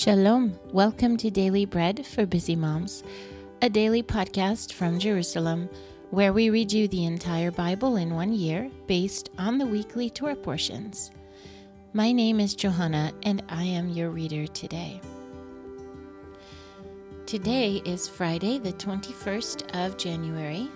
[0.00, 0.58] Shalom.
[0.72, 3.04] Welcome to Daily Bread for Busy Moms,
[3.60, 5.68] a daily podcast from Jerusalem
[6.08, 10.36] where we read you the entire Bible in one year based on the weekly Torah
[10.36, 11.10] portions.
[11.92, 15.02] My name is Johanna and I am your reader today.
[17.26, 20.70] Today is Friday, the 21st of January,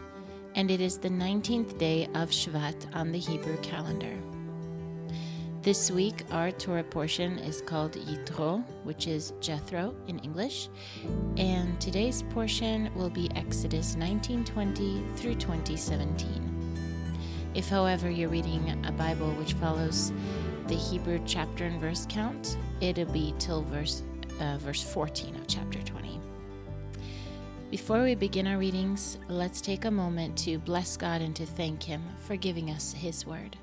[0.54, 4.18] and it is the 19th day of Shvat on the Hebrew calendar.
[5.64, 10.68] This week, our Torah portion is called Yitro, which is Jethro in English,
[11.38, 17.48] and today's portion will be Exodus 1920 through 2017.
[17.54, 20.12] If, however, you're reading a Bible which follows
[20.66, 24.02] the Hebrew chapter and verse count, it'll be till verse
[24.40, 26.20] uh, verse 14 of chapter 20.
[27.70, 31.82] Before we begin our readings, let's take a moment to bless God and to thank
[31.82, 33.56] Him for giving us His word.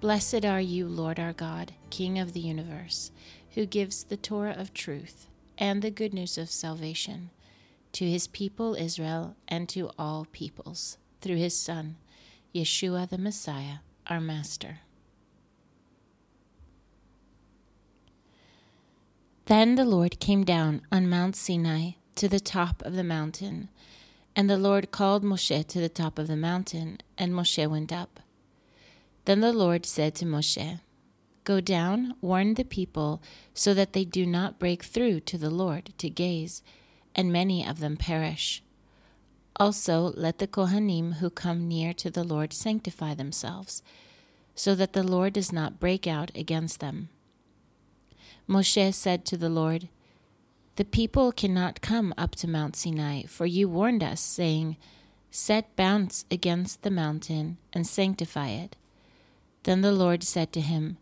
[0.00, 3.10] Blessed are you, Lord our God, King of the universe,
[3.50, 5.26] who gives the Torah of truth
[5.58, 7.28] and the good news of salvation
[7.92, 11.96] to his people Israel and to all peoples, through his Son,
[12.54, 14.78] Yeshua the Messiah, our Master.
[19.44, 23.68] Then the Lord came down on Mount Sinai to the top of the mountain,
[24.34, 28.20] and the Lord called Moshe to the top of the mountain, and Moshe went up.
[29.30, 30.80] Then the Lord said to Moshe,
[31.44, 33.22] Go down, warn the people,
[33.54, 36.64] so that they do not break through to the Lord to gaze,
[37.14, 38.60] and many of them perish.
[39.54, 43.84] Also, let the Kohanim who come near to the Lord sanctify themselves,
[44.56, 47.08] so that the Lord does not break out against them.
[48.48, 49.88] Moshe said to the Lord,
[50.74, 54.76] The people cannot come up to Mount Sinai, for you warned us, saying,
[55.30, 58.74] Set bounds against the mountain and sanctify it.
[59.64, 60.96] Then the Lord said to him,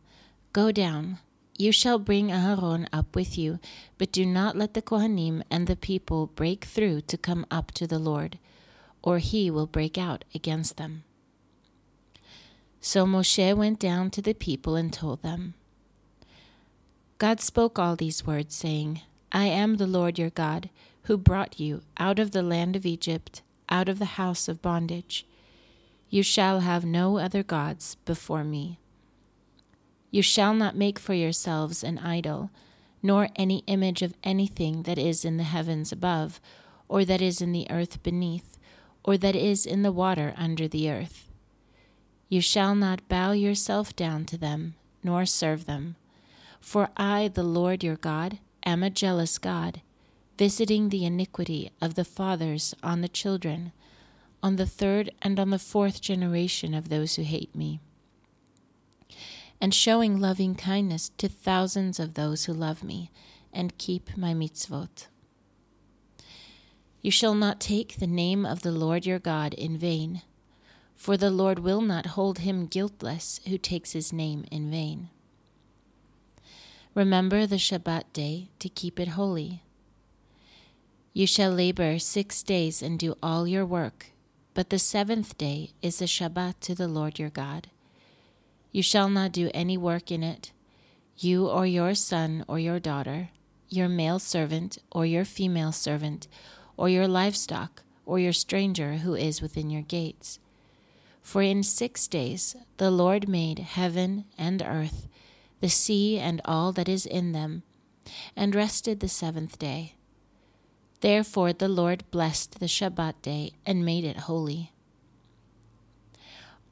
[0.53, 1.19] Go down.
[1.57, 3.59] You shall bring Aharon up with you,
[3.99, 7.87] but do not let the Kohanim and the people break through to come up to
[7.87, 8.39] the Lord,
[9.03, 11.03] or he will break out against them.
[12.81, 15.55] So Moshe went down to the people and told them.
[17.19, 19.01] God spoke all these words, saying,
[19.33, 20.71] I am the Lord your God,
[21.03, 25.27] who brought you out of the land of Egypt, out of the house of bondage.
[26.11, 28.79] You shall have no other gods before me.
[30.11, 32.51] You shall not make for yourselves an idol,
[33.03, 36.41] nor any image of anything that is in the heavens above,
[36.89, 38.59] or that is in the earth beneath,
[39.05, 41.29] or that is in the water under the earth.
[42.31, 44.75] You shall not bow yourself down to them,
[45.05, 45.97] nor serve them.
[46.61, 49.83] For I, the Lord your God, am a jealous God,
[50.39, 53.73] visiting the iniquity of the fathers on the children
[54.43, 57.81] on the third and on the fourth generation of those who hate me,
[59.61, 63.11] and showing loving kindness to thousands of those who love me
[63.53, 65.07] and keep my mitzvot.
[67.01, 70.23] You shall not take the name of the Lord your God in vain,
[70.97, 75.09] for the Lord will not hold him guiltless who takes his name in vain.
[76.95, 79.63] Remember the Shabbat day to keep it holy.
[81.13, 84.07] You shall labor six days and do all your work
[84.55, 87.69] but the seventh day is a Shabbat to the Lord your God.
[88.73, 90.53] You shall not do any work in it,
[91.17, 93.31] you or your son or your daughter,
[93.69, 96.29] your male servant or your female servant,
[96.77, 100.39] or your livestock, or your stranger who is within your gates.
[101.23, 105.09] For in six days the Lord made heaven and earth,
[105.61, 107.65] the sea and all that is in them,
[108.35, 109.95] and rested the seventh day.
[111.01, 114.73] Therefore the Lord blessed the Shabbat day and made it holy.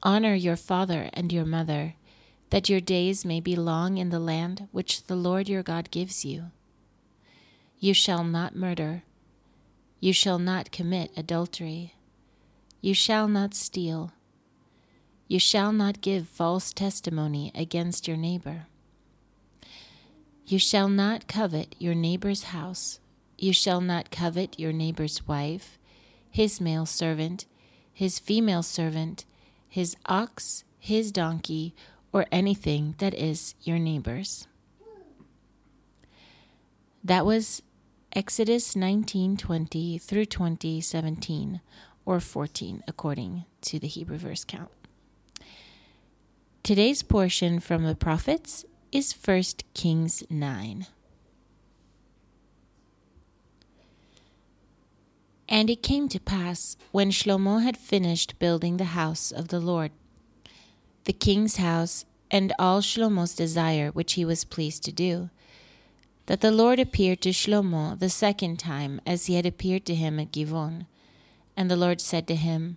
[0.03, 1.95] Honor your father and your mother,
[2.49, 6.25] that your days may be long in the land which the Lord your God gives
[6.25, 6.51] you.
[7.79, 9.03] You shall not murder.
[9.99, 11.93] You shall not commit adultery.
[12.81, 14.11] You shall not steal.
[15.27, 18.67] You shall not give false testimony against your neighbor.
[20.45, 22.99] You shall not covet your neighbor's house
[23.37, 25.77] you shall not covet your neighbor's wife,
[26.29, 27.45] his male servant,
[27.93, 29.25] his female servant,
[29.67, 31.75] his ox, his donkey,
[32.11, 34.47] or anything that is your neighbor's.
[37.03, 37.61] That was
[38.13, 41.61] Exodus 19:20 through 20:17
[42.05, 44.71] or 14 according to the Hebrew verse count.
[46.63, 50.87] Today's portion from the prophets is 1 Kings 9.
[55.49, 59.91] And it came to pass, when Shlomo had finished building the house of the Lord,
[61.05, 65.29] the king's house, and all Shlomo's desire which he was pleased to do,
[66.25, 70.19] that the Lord appeared to Shlomo the second time as he had appeared to him
[70.19, 70.85] at Givon.
[71.55, 72.75] And the Lord said to him,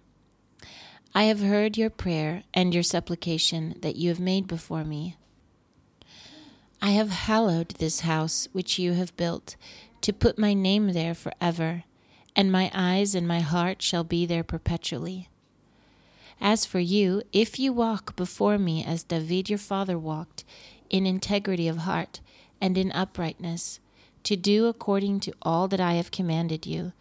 [1.12, 5.16] I have heard your prayer and your supplication that you have made before me.
[6.80, 9.56] I have hallowed this house which you have built,
[10.02, 11.82] to put my name there for ever,
[12.34, 15.28] and my eyes and my heart shall be there perpetually.
[16.40, 20.44] As for you, if you walk before me as David your father walked,
[20.88, 22.20] in integrity of heart
[22.60, 23.80] and in uprightness,
[24.24, 26.92] to do according to all that I have commanded you,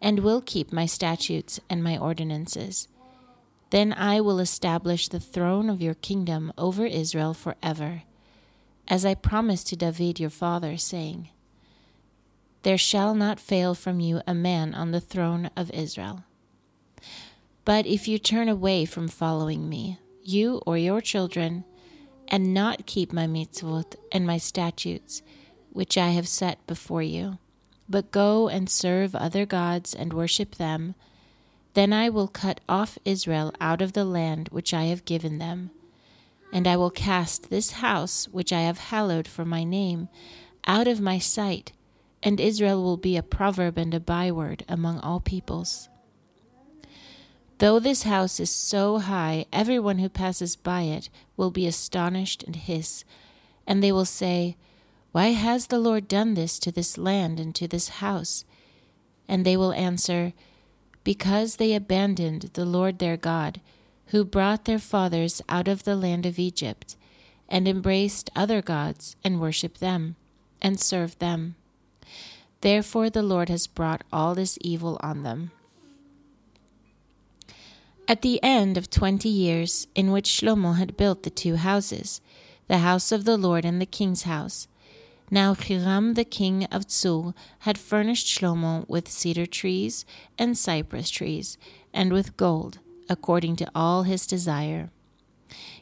[0.00, 2.88] and will keep my statutes and my ordinances,
[3.70, 8.02] then I will establish the throne of your kingdom over Israel forever,
[8.86, 11.30] as I promised to David your father, saying,
[12.64, 16.24] There shall not fail from you a man on the throne of Israel.
[17.66, 21.64] But if you turn away from following me, you or your children,
[22.26, 25.20] and not keep my mitzvot and my statutes,
[25.72, 27.36] which I have set before you,
[27.86, 30.94] but go and serve other gods and worship them,
[31.74, 35.70] then I will cut off Israel out of the land which I have given them.
[36.50, 40.08] And I will cast this house which I have hallowed for my name
[40.66, 41.72] out of my sight,
[42.24, 45.90] and Israel will be a proverb and a byword among all peoples.
[47.58, 52.56] Though this house is so high, everyone who passes by it will be astonished and
[52.56, 53.04] hiss,
[53.66, 54.56] and they will say,
[55.12, 58.44] Why has the Lord done this to this land and to this house?
[59.28, 60.32] And they will answer,
[61.04, 63.60] Because they abandoned the Lord their God,
[64.06, 66.96] who brought their fathers out of the land of Egypt,
[67.48, 70.16] and embraced other gods, and worshipped them,
[70.60, 71.54] and served them.
[72.64, 75.50] Therefore the Lord has brought all this evil on them.
[78.08, 82.22] At the end of twenty years, in which Shlomo had built the two houses,
[82.66, 84.66] the house of the Lord and the king's house,
[85.30, 90.06] now Hiram the king of Tzur had furnished Shlomo with cedar trees
[90.38, 91.58] and cypress trees,
[91.92, 92.78] and with gold,
[93.10, 94.88] according to all his desire.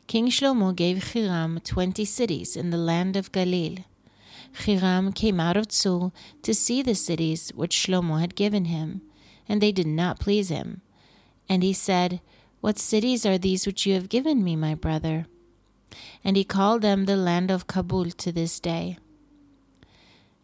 [0.08, 3.84] King Shlomo gave Hiram twenty cities in the land of Galil.
[4.52, 6.12] Hiram came out of Tzur
[6.42, 9.02] to see the cities which Shlomo had given him,
[9.48, 10.82] and they did not please him.
[11.48, 12.20] And he said,
[12.60, 15.26] What cities are these which you have given me, my brother?
[16.24, 18.98] And he called them the land of Kabul to this day.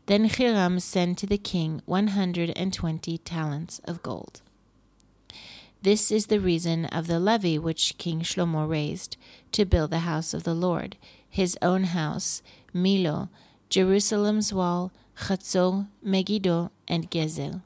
[0.07, 4.41] Then Hiram sent to the king one hundred and twenty talents of gold.
[5.83, 9.17] This is the reason of the levy which King Shlomo raised
[9.53, 10.97] to build the house of the Lord,
[11.29, 13.29] his own house, Milo,
[13.69, 17.63] Jerusalem's wall, Chatzor, Megiddo, and Gezer.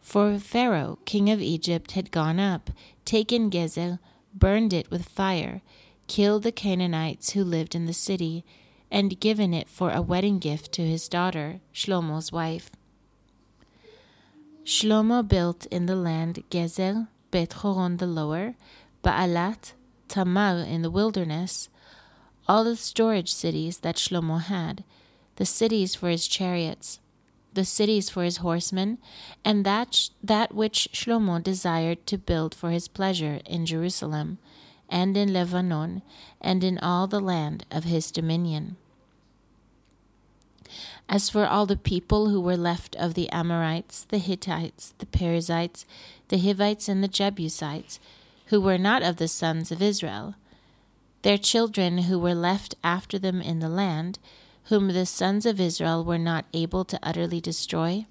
[0.00, 2.70] For Pharaoh, king of Egypt, had gone up,
[3.04, 3.98] taken Gezer,
[4.34, 5.62] burned it with fire,
[6.08, 8.44] killed the Canaanites who lived in the city,
[8.90, 12.70] and given it for a wedding gift to his daughter, Shlomo's wife.
[14.64, 18.54] Shlomo built in the land Gezer, Bet Horon the lower,
[19.02, 19.72] Baalat,
[20.08, 21.68] Tamar in the wilderness,
[22.48, 24.84] all the storage cities that Shlomo had,
[25.36, 26.98] the cities for his chariots,
[27.54, 28.98] the cities for his horsemen,
[29.44, 34.38] and that, that which Shlomo desired to build for his pleasure in Jerusalem,
[34.88, 36.02] and in Lebanon,
[36.40, 38.76] and in all the land of his dominion.
[41.08, 45.84] As for all the people who were left of the Amorites, the Hittites, the Perizzites,
[46.28, 48.00] the Hivites, and the Jebusites,
[48.46, 50.34] who were not of the sons of Israel,
[51.22, 54.18] their children who were left after them in the land,
[54.64, 58.06] whom the sons of Israel were not able to utterly destroy?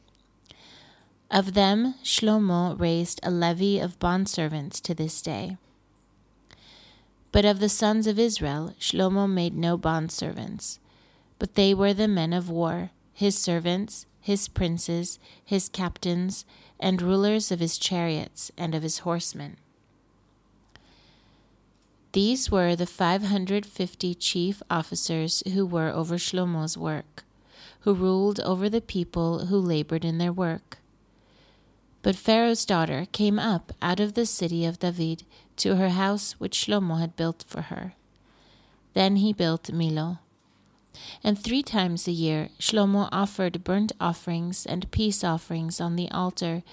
[1.29, 5.57] Of them Shlomo raised a levy of bondservants to this day.
[7.31, 10.79] But of the sons of Israel Shlomo made no bondservants,
[11.39, 16.45] but they were the men of war, his servants, his princes, his captains,
[16.79, 19.57] and rulers of his chariots and of his horsemen.
[22.13, 27.23] These were the 550 chief officers who were over Shlomo's work,
[27.81, 30.79] who ruled over the people who labored in their work.
[32.01, 35.23] But Pharaoh's daughter came up out of the city of David
[35.57, 37.93] to her house which Shlomo had built for her.
[38.93, 40.19] Then he built Milo.
[41.23, 46.63] And three times a year Shlomo offered burnt offerings and peace offerings on the altar,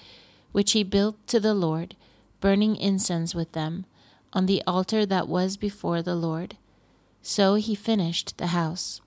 [0.50, 1.94] which he built to the Lord,
[2.40, 3.84] burning incense with them
[4.32, 6.56] on the altar that was before the Lord.
[7.22, 9.00] So he finished the house.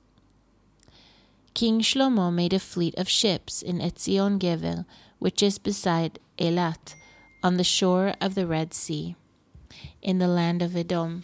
[1.54, 4.86] King Shlomo made a fleet of ships in Etzion Gever,
[5.20, 6.96] which is beside Elat,
[7.44, 9.16] on the shore of the Red Sea,
[10.02, 11.24] in the land of Edom.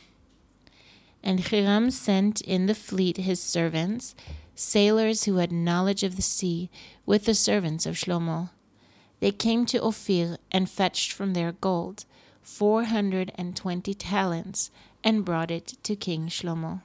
[1.23, 4.15] And Hiram sent in the fleet his servants,
[4.53, 6.69] sailors who had knowledge of the sea,
[7.05, 8.49] with the servants of Shlomo.
[9.19, 12.05] They came to Ophir and fetched from there gold,
[12.47, 14.71] four hundred and twenty talents,
[15.03, 16.81] and brought it to King Shlomo.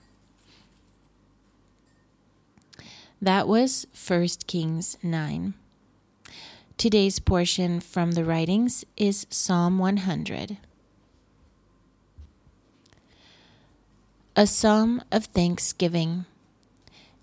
[3.22, 5.54] That was 1 Kings 9.
[6.76, 10.56] Today's portion from the writings is Psalm 100.
[14.34, 16.24] A psalm of thanksgiving.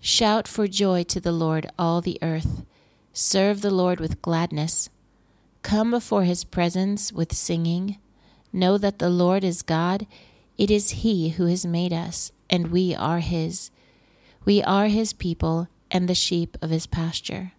[0.00, 2.64] Shout for joy to the Lord, all the earth.
[3.12, 4.88] Serve the Lord with gladness.
[5.62, 7.98] Come before his presence with singing.
[8.52, 10.06] Know that the Lord is God.
[10.58, 13.70] It is he who has made us, and we are his.
[14.44, 17.52] We are his people and the sheep of his pasture.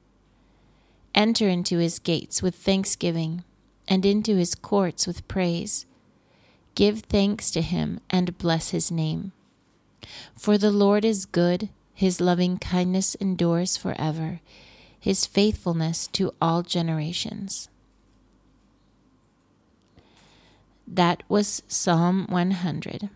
[1.14, 3.44] Enter into his gates with thanksgiving,
[3.88, 5.86] and into his courts with praise.
[6.76, 9.34] Give thanks to him and bless his name.
[10.38, 14.40] For the Lord is good, his loving kindness endures forever,
[15.00, 17.70] his faithfulness to all generations.
[20.94, 23.10] That was Psalm 100.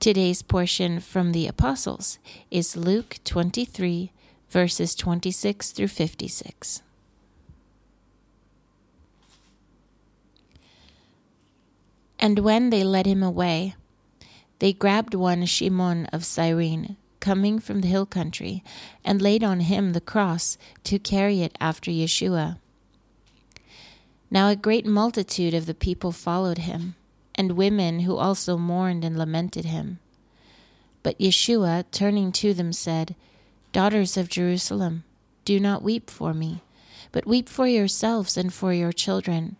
[0.00, 2.18] Today's portion from the Apostles
[2.50, 4.10] is Luke 23,
[4.48, 6.80] verses 26 through 56.
[12.18, 13.74] And when they led him away,
[14.58, 18.64] they grabbed one Shimon of Cyrene, coming from the hill country,
[19.04, 22.56] and laid on him the cross to carry it after Yeshua.
[24.30, 26.96] Now a great multitude of the people followed him,
[27.34, 29.98] and women who also mourned and lamented him.
[31.02, 33.14] But Yeshua, turning to them, said,
[33.72, 35.04] Daughters of Jerusalem,
[35.44, 36.62] do not weep for me,
[37.12, 39.56] but weep for yourselves and for your children.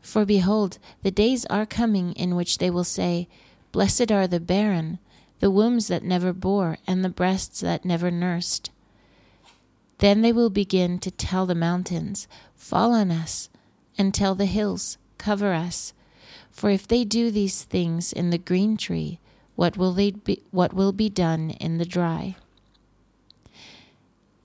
[0.00, 3.28] For behold, the days are coming in which they will say,
[3.70, 4.98] Blessed are the barren,
[5.40, 8.70] the wombs that never bore, and the breasts that never nursed.
[9.98, 12.26] Then they will begin to tell the mountains,
[12.56, 13.49] Fall on us,
[14.00, 15.92] and tell the hills, Cover us.
[16.50, 19.18] For if they do these things in the green tree,
[19.56, 22.36] what will, they be, what will be done in the dry?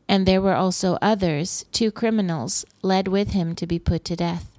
[0.10, 4.52] And there were also others, two criminals, led with him to be put to death.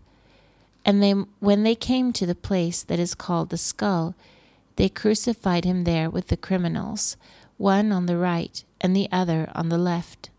[0.83, 4.15] And they, when they came to the place that is called the skull,
[4.77, 7.19] they crucified him there with the criminals,
[7.59, 10.31] one on the right and the other on the left.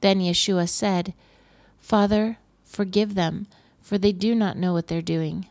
[0.00, 1.14] Then Yeshua said,
[1.78, 2.38] Father,
[2.74, 3.46] forgive them,
[3.80, 5.46] for they do not know what they're doing.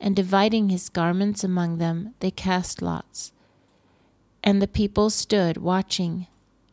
[0.00, 3.32] And dividing his garments among them, they cast lots.
[4.44, 6.26] And the people stood watching,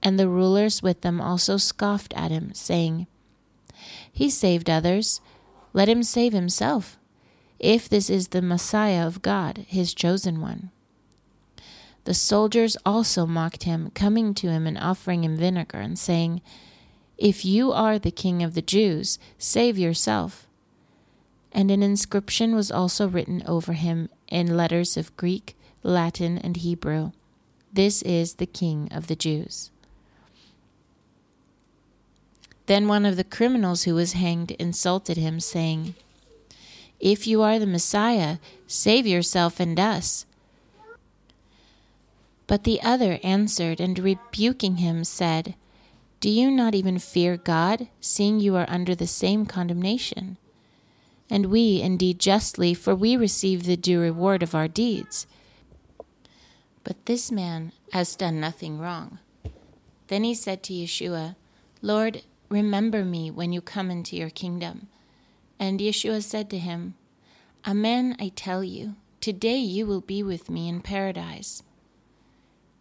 [0.03, 3.07] and the rulers with them also scoffed at him, saying,
[4.11, 5.21] He saved others,
[5.73, 6.97] let him save himself
[7.59, 10.71] if this is the Messiah of God, his chosen one.
[12.03, 16.41] The soldiers also mocked him, coming to him and offering him vinegar, and saying,
[17.17, 20.47] If you are the king of the Jews, save yourself.
[21.51, 27.11] And an inscription was also written over him in letters of Greek, Latin, and Hebrew
[27.71, 29.71] This is the king of the Jews.
[32.65, 35.95] Then one of the criminals who was hanged insulted him, saying,
[36.99, 40.25] if you are the Messiah, save yourself and us.
[42.47, 45.55] But the other answered and rebuking him said,
[46.19, 50.37] Do you not even fear God, seeing you are under the same condemnation?
[51.29, 55.27] And we indeed justly, for we receive the due reward of our deeds.
[56.83, 59.19] But this man has done nothing wrong.
[60.07, 61.35] Then he said to Yeshua,
[61.81, 64.87] Lord, remember me when you come into your kingdom.
[65.59, 66.95] And Yeshua said to him,
[67.67, 71.63] Amen, I tell you, today you will be with me in paradise.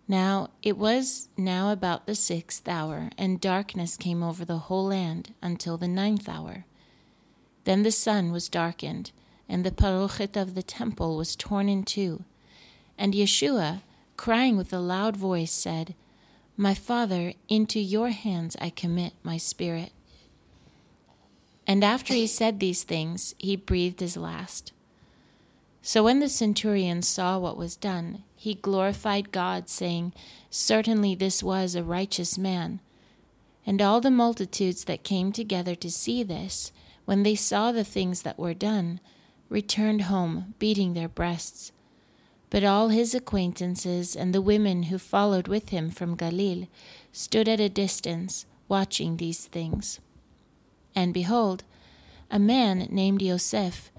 [0.06, 5.32] Now it was now about the sixth hour, and darkness came over the whole land
[5.40, 6.66] until the ninth hour.
[7.64, 9.12] Then the sun was darkened,
[9.49, 12.25] and the parochet of the temple was torn in two.
[12.99, 13.80] And Yeshua,
[14.18, 15.94] crying with a loud voice, said,
[16.54, 19.92] My Father, into your hands I commit my spirit.
[21.66, 24.74] And after he said these things, he breathed his last.
[25.87, 30.14] So when the centurion saw what was done, he glorified God, saying,
[30.49, 32.81] Certainly this was a righteous man.
[33.67, 36.73] And all the multitudes that came together to see this,
[37.05, 38.99] when they saw the things that were done,
[39.50, 41.71] returned home, beating their breasts.
[42.49, 46.69] But all his acquaintances and the women who followed with him from Galilee
[47.12, 50.00] stood at a distance, watching these things.
[50.97, 51.62] And behold,
[52.31, 53.91] a man named Yosef,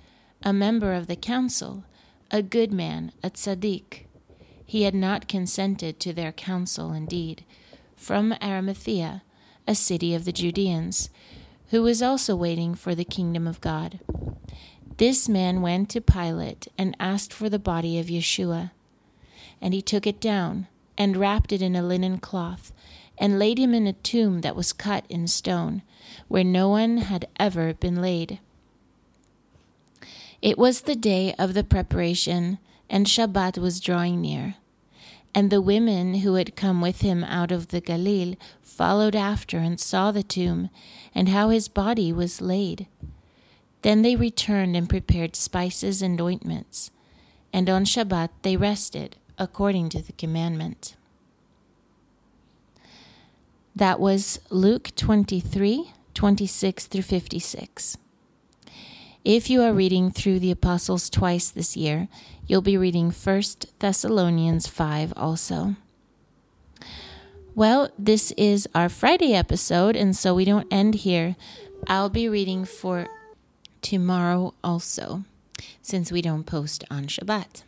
[0.46, 1.84] a member of the council,
[2.30, 4.06] a good man, a tzaddik.
[4.64, 7.44] He had not consented to their counsel, indeed,
[7.96, 9.24] from Arimathea,
[9.68, 11.10] a city of the Judeans,
[11.70, 14.00] who was also waiting for the kingdom of God.
[14.98, 18.70] This man went to Pilate and asked for the body of Yeshua.
[19.60, 22.72] And he took it down and wrapped it in a linen cloth
[23.18, 25.82] and laid him in a tomb that was cut in stone,
[26.28, 28.40] where no one had ever been laid.
[30.46, 34.54] It was the day of the preparation, and Shabbat was drawing near.
[35.34, 39.80] And the women who had come with him out of the Galilee followed after and
[39.80, 40.70] saw the tomb,
[41.16, 42.86] and how his body was laid.
[43.82, 46.92] Then they returned and prepared spices and ointments.
[47.52, 50.96] And on Shabbat they rested, according to the commandment.
[53.76, 57.98] That was Luke 23 26 through 56.
[59.26, 62.08] If you are reading through the Apostles twice this year,
[62.46, 63.42] you'll be reading 1
[63.80, 65.76] Thessalonians 5 also.
[67.56, 71.36] Well, this is our Friday episode, and so we don't end here.
[71.88, 73.08] I'll be reading for
[73.82, 75.24] tomorrow also,
[75.82, 77.64] since we don't post on Shabbat.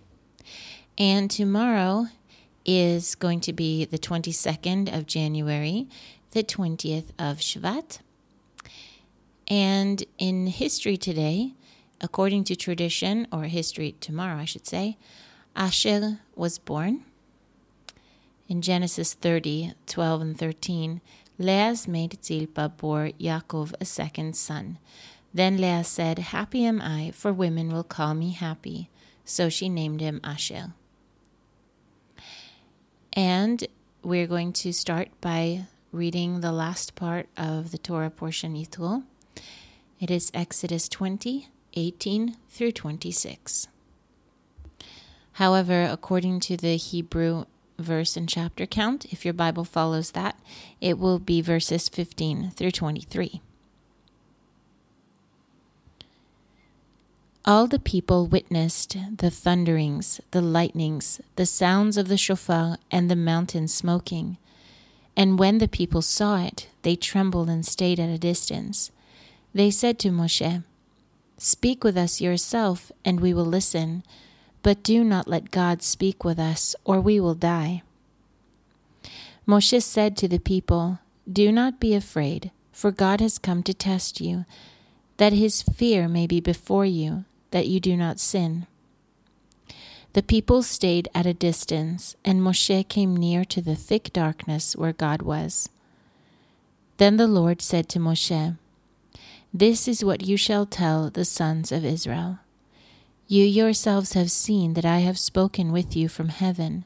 [0.96, 2.06] And tomorrow
[2.68, 5.88] is going to be the 22nd of January,
[6.34, 7.98] the 20th of Shvat.
[9.48, 11.54] And in history today,
[12.02, 14.98] according to tradition, or history tomorrow, I should say,
[15.56, 17.06] Asher was born.
[18.50, 21.02] In Genesis 30, 12 and 13,
[21.38, 24.80] Leah's maid Zilpah bore Yaakov a second son.
[25.34, 28.90] Then Leah said, Happy am I, for women will call me happy.
[29.24, 30.74] So she named him Asher.
[33.14, 33.68] And
[34.04, 39.04] we're going to start by reading the last part of the Torah portion, Yitro.
[40.00, 43.68] It is Exodus 20, 18 through 26.
[45.34, 47.46] However, according to the Hebrew
[47.78, 50.40] verse and chapter count, if your Bible follows that,
[50.82, 53.42] it will be verses 15 through 23.
[57.46, 63.16] All the people witnessed the thunderings, the lightnings, the sounds of the shofar, and the
[63.16, 64.38] mountain smoking.
[65.16, 68.92] And when the people saw it, they trembled and stayed at a distance.
[69.58, 70.64] They said to Moshe,
[71.40, 74.04] Speak with us yourself, and we will listen,
[74.62, 77.82] but do not let God speak with us, or we will die.
[79.48, 84.22] Moshe said to the people, Do not be afraid, for God has come to test
[84.22, 84.46] you,
[85.18, 88.68] that his fear may be before you that you do not sin.
[90.14, 94.94] The people stayed at a distance, and Moshe came near to the thick darkness where
[94.94, 95.68] God was.
[96.98, 98.56] Then the Lord said to Moshe,
[99.54, 102.40] This is what you shall tell the sons of Israel.
[103.28, 106.86] You yourselves have seen that I have spoken with you from heaven.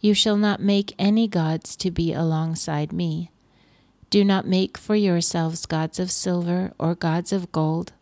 [0.00, 3.30] You shall not make any gods to be alongside me.
[4.10, 7.92] Do not make for yourselves gods of silver or gods of gold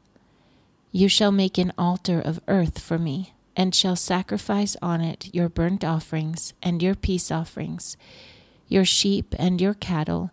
[0.97, 5.49] you shall make an altar of earth for me, and shall sacrifice on it your
[5.49, 7.97] burnt offerings and your peace offerings,
[8.69, 10.31] your sheep and your cattle.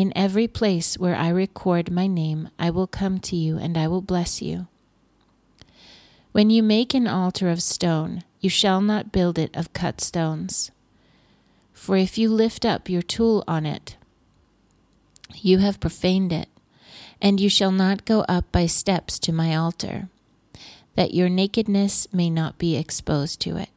[0.00, 3.86] In every place where I record my name, I will come to you, and I
[3.86, 4.66] will bless you.
[6.32, 10.70] When you make an altar of stone, you shall not build it of cut stones.
[11.74, 13.98] For if you lift up your tool on it,
[15.34, 16.48] you have profaned it
[17.20, 20.08] and you shall not go up by steps to my altar,
[20.94, 23.68] that your nakedness may not be exposed to it.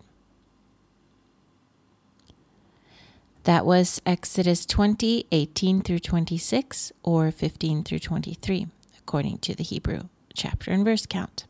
[3.44, 8.68] That was Exodus 20, 18 through 26, or 15 through 23,
[9.00, 10.04] according to the Hebrew
[10.34, 11.46] chapter and verse count.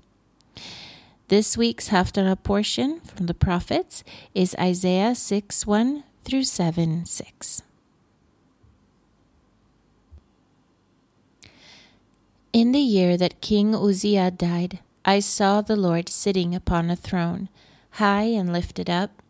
[1.28, 4.04] This week's Haftarah portion from the prophets
[4.34, 7.62] is Isaiah 6 1 through 7 6.
[12.54, 17.50] In the year that King Uzziah died, I saw the Lord sitting upon a throne,
[17.92, 19.23] high and lifted up,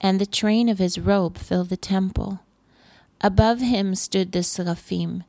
[0.00, 2.40] and the train of his robe filled the temple.
[3.20, 5.24] Above him stood the seraphim.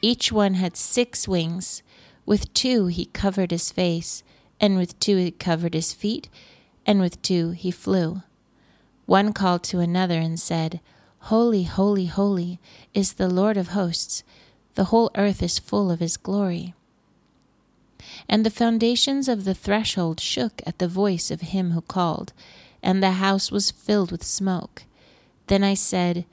[0.00, 1.82] Each one had six wings.
[2.24, 4.22] With two he covered his face,
[4.60, 6.28] and with two he covered his feet,
[6.86, 8.22] and with two he flew.
[9.06, 10.80] One called to another and said,
[11.26, 12.58] Holy, holy, holy
[12.94, 14.24] is the Lord of hosts.
[14.74, 16.74] The whole earth is full of his glory.
[18.28, 22.32] And the foundations of the threshold shook at the voice of him who called,
[22.82, 24.84] and the house was filled with smoke.
[25.46, 26.24] Then I said,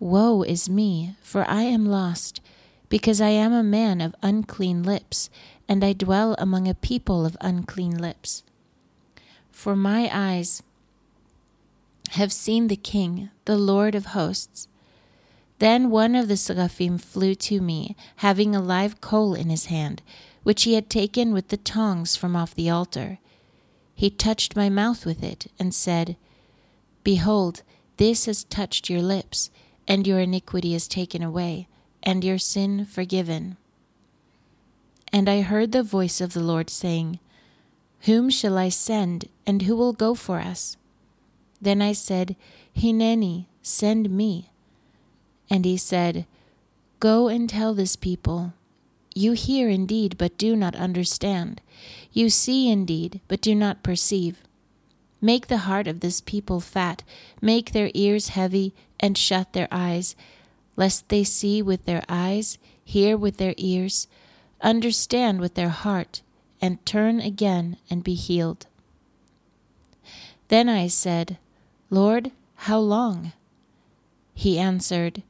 [0.00, 2.40] Woe is me, for I am lost,
[2.88, 5.30] because I am a man of unclean lips,
[5.68, 8.42] and I dwell among a people of unclean lips.
[9.50, 10.62] For my eyes
[12.10, 14.68] have seen the King, the Lord of hosts.
[15.58, 20.02] Then one of the seraphim flew to me, having a live coal in his hand,
[20.42, 23.18] which he had taken with the tongs from off the altar.
[23.94, 26.16] He touched my mouth with it, and said,
[27.02, 27.62] Behold,
[27.96, 29.50] this has touched your lips,
[29.86, 31.68] and your iniquity is taken away,
[32.02, 33.56] and your sin forgiven.
[35.12, 37.20] And I heard the voice of the Lord saying,
[38.00, 40.76] Whom shall I send, and who will go for us?
[41.60, 42.34] Then I said,
[42.76, 44.50] Hineni, send me.
[45.48, 46.26] And he said,
[46.98, 48.54] Go and tell this people,
[49.14, 51.60] You hear indeed, but do not understand.
[52.12, 54.42] You see indeed, but do not perceive.
[55.20, 57.04] Make the heart of this people fat,
[57.40, 60.16] make their ears heavy, and shut their eyes,
[60.76, 64.08] lest they see with their eyes, hear with their ears,
[64.60, 66.22] understand with their heart,
[66.60, 68.66] and turn again and be healed.
[70.48, 71.38] Then I said,
[71.88, 73.32] Lord, how long?
[74.34, 75.22] He answered,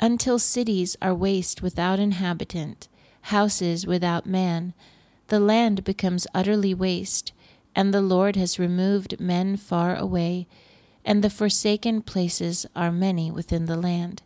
[0.00, 2.88] Until cities are waste without inhabitant,
[3.28, 4.74] houses without man,
[5.28, 7.32] the land becomes utterly waste,
[7.74, 10.46] and the Lord has removed men far away,
[11.04, 14.22] and the forsaken places are many within the land.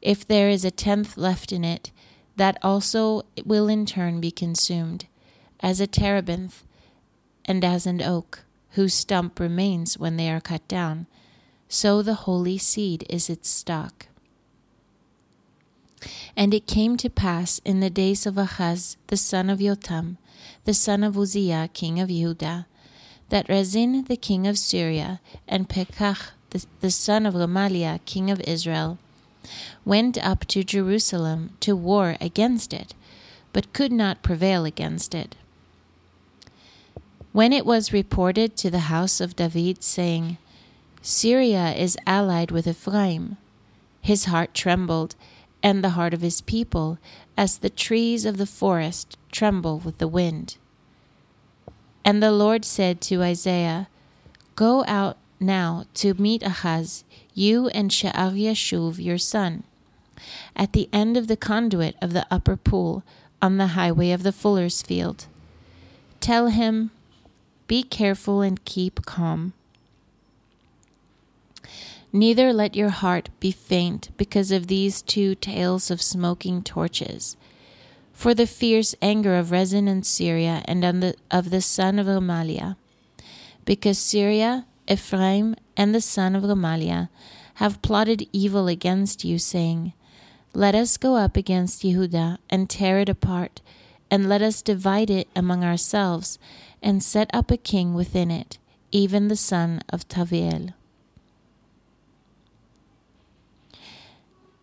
[0.00, 1.90] If there is a tenth left in it,
[2.36, 5.06] that also will in turn be consumed,
[5.60, 6.64] as a terebinth
[7.44, 11.06] and as an oak, whose stump remains when they are cut down
[11.68, 14.06] so the holy seed is its stock.
[16.36, 20.18] And it came to pass in the days of Ahaz, the son of Jotham,
[20.64, 22.66] the son of Uzziah, king of Judah,
[23.28, 28.40] that Rezin, the king of Syria, and Pekach, the, the son of Remaliah, king of
[28.42, 28.98] Israel,
[29.84, 32.94] went up to Jerusalem to war against it,
[33.52, 35.36] but could not prevail against it.
[37.32, 40.38] When it was reported to the house of David, saying,
[41.02, 43.36] Syria is allied with Ephraim.
[44.00, 45.14] His heart trembled,
[45.62, 46.98] and the heart of his people,
[47.36, 50.56] as the trees of the forest tremble with the wind.
[52.04, 53.88] And the Lord said to Isaiah,
[54.56, 59.64] Go out now to meet Ahaz, you and Shear Yashuv your son,
[60.56, 63.02] at the end of the conduit of the upper pool,
[63.40, 65.26] on the highway of the fuller's field.
[66.20, 66.90] Tell him,
[67.66, 69.52] Be careful and keep calm
[72.12, 77.36] Neither let your heart be faint because of these two tails of smoking torches.
[78.14, 82.76] For the fierce anger of Rezin and Syria and the, of the son of Remaliah.
[83.64, 87.10] Because Syria, Ephraim, and the son of Remaliah
[87.54, 89.92] have plotted evil against you, saying,
[90.54, 93.60] Let us go up against Yehuda and tear it apart,
[94.10, 96.38] and let us divide it among ourselves,
[96.82, 98.56] and set up a king within it,
[98.90, 100.72] even the son of Taviel.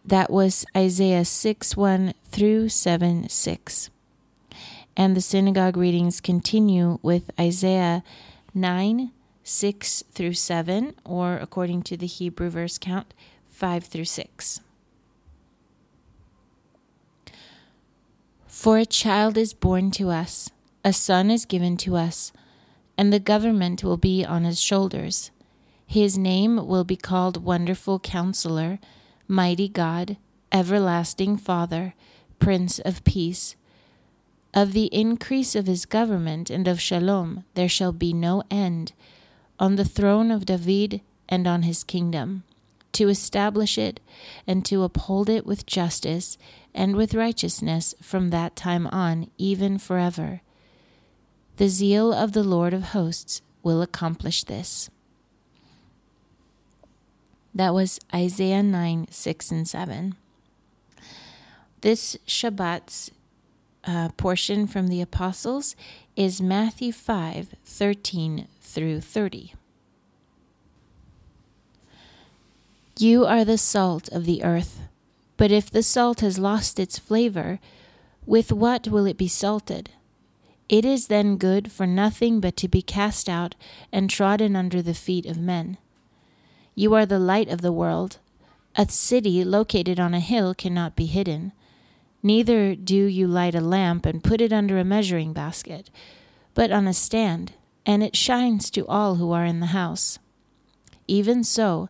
[0.08, 3.90] That was Isaiah 6 1 through 7 6.
[4.96, 8.04] And the synagogue readings continue with Isaiah
[8.54, 9.12] 9
[9.44, 13.16] 6 through 7, or according to the Hebrew verse count,
[13.50, 14.62] 5 through 6.
[18.48, 20.52] For a child is born to us,
[20.84, 22.32] a son is given to us,
[22.96, 25.32] and the government will be on his shoulders.
[25.88, 28.78] His name will be called Wonderful Counselor
[29.28, 30.18] Mighty God,
[30.52, 31.96] Everlasting Father,
[32.38, 33.56] Prince of Peace.
[34.54, 38.94] Of the increase of his government and of shalom there shall be no end,
[39.60, 42.44] on the throne of David and on his kingdom,
[42.92, 44.00] to establish it
[44.46, 46.38] and to uphold it with justice
[46.76, 50.42] and with righteousness from that time on, even forever.
[51.58, 54.92] The zeal of the Lord of hosts will accomplish this.
[57.56, 60.16] That was Isaiah 9, 6, and 7.
[61.80, 63.12] This Shabbat's
[63.86, 65.78] uh, portion from the Apostles
[66.18, 69.54] is Matthew 5, 13 through 30.
[73.00, 74.82] You are the salt of the earth,
[75.38, 77.60] but if the salt has lost its flavor,
[78.26, 79.92] with what will it be salted?
[80.68, 83.56] It is then good for nothing but to be cast out
[83.94, 85.78] and trodden under the feet of men.
[86.76, 88.18] You are the light of the world.
[88.76, 91.54] A city located on a hill cannot be hidden.
[92.22, 95.90] Neither do you light a lamp and put it under a measuring basket,
[96.54, 97.54] but on a stand,
[97.86, 100.20] and it shines to all who are in the house.
[101.08, 101.88] Even so,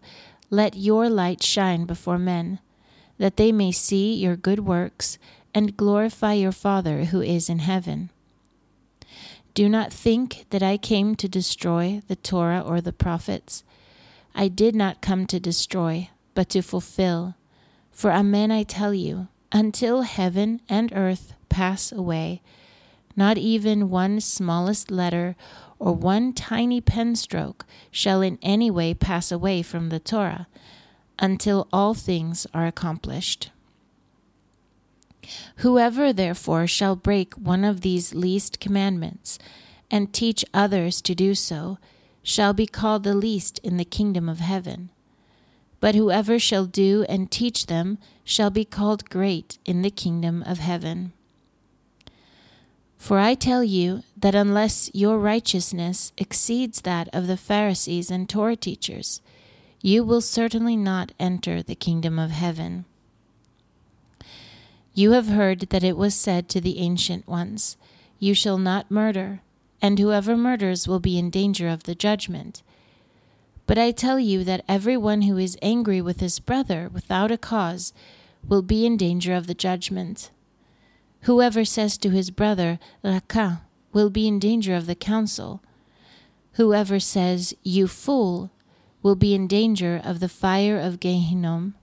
[0.52, 2.60] let your light shine before men,
[3.18, 5.18] that they may see your good works
[5.54, 8.12] and glorify your Father who is in heaven.
[9.56, 13.64] Do not think that I came to destroy the Torah or the prophets.
[14.36, 17.36] I did not come to destroy, but to fulfill.
[17.90, 22.42] For amen I tell you, until heaven and earth pass away,
[23.16, 25.38] not even one smallest letter
[25.80, 30.48] or one tiny pen stroke shall in any way pass away from the Torah,
[31.18, 33.52] until all things are accomplished.
[35.58, 39.40] Whoever therefore shall break one of these least commandments,
[39.90, 41.78] and teach others to do so,
[42.26, 44.90] shall be called the least in the kingdom of heaven.
[45.80, 50.58] But whoever shall do and teach them shall be called great in the kingdom of
[50.58, 51.14] heaven.
[52.98, 58.56] For I tell you that unless your righteousness exceeds that of the Pharisees and Torah
[58.56, 59.22] teachers,
[59.84, 62.86] you will certainly not enter the kingdom of heaven.
[64.96, 67.78] You have heard that it was said to the ancient ones,
[68.18, 69.42] You shall not murder,
[69.86, 72.64] and whoever murders will be in danger of the judgment.
[73.68, 77.38] But I tell you that every one who is angry with his brother without a
[77.38, 77.94] cause
[78.48, 80.32] will be in danger of the judgment.
[81.30, 83.62] Whoever says to his brother, Raka,
[83.94, 85.62] will be in danger of the council.
[86.54, 88.50] Whoever says, You fool,
[89.04, 91.76] will be in danger of the fire of Gehinnom.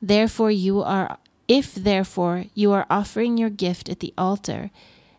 [0.00, 4.70] Therefore you are if therefore you are offering your gift at the altar,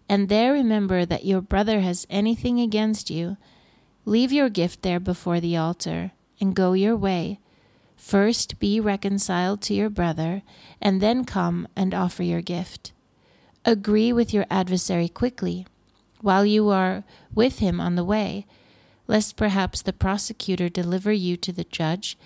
[0.10, 3.38] and there remember that your brother has anything against you,
[4.04, 7.40] leave your gift there before the altar, and go your way.
[7.96, 10.42] First be reconciled to your brother,
[10.82, 12.92] and then come and offer your gift.
[13.64, 15.68] Agree with your adversary quickly,
[16.22, 18.48] while you are with him on the way,
[19.08, 22.18] lest perhaps the prosecutor deliver you to the judge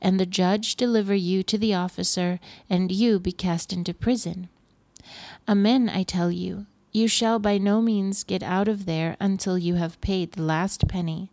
[0.00, 2.38] and the judge deliver you to the officer,
[2.70, 4.48] and you be cast into prison.
[5.48, 9.74] Amen, I tell you, you shall by no means get out of there until you
[9.74, 11.30] have paid the last penny.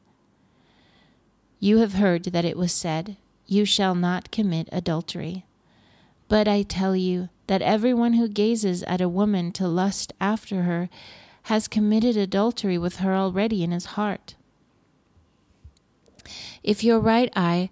[1.60, 5.46] You have heard that it was said, You shall not commit adultery.
[6.28, 10.90] But I tell you that everyone who gazes at a woman to lust after her
[11.44, 14.36] has committed adultery with her already in his heart.
[16.64, 17.70] If your right eye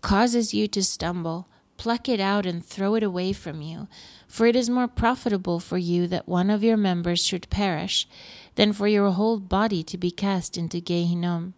[0.00, 3.88] causes you to stumble, pluck it out and throw it away from you.
[4.34, 8.08] For it is more profitable for you that one of your members should perish
[8.56, 11.52] than for your whole body to be cast into Gehinnom.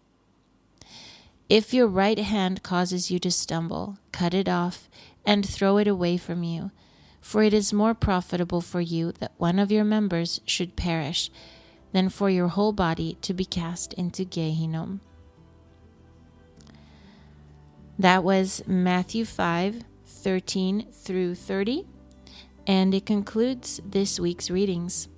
[1.48, 4.90] If your right hand causes you to stumble, cut it off
[5.24, 6.70] and throw it away from you.
[7.18, 11.30] For it is more profitable for you that one of your members should perish
[11.92, 15.00] than for your whole body to be cast into Gehinnom.
[17.98, 21.86] That was Matthew 5 13 through 30,
[22.66, 25.08] and it concludes this week's readings.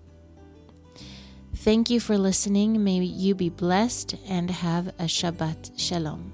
[1.54, 2.84] Thank you for listening.
[2.84, 6.32] May you be blessed and have a Shabbat Shalom.